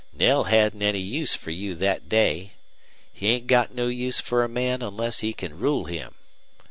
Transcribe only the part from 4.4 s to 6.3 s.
a man onless he can rule him.